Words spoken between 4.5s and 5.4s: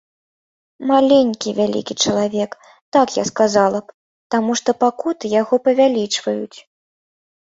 што пакуты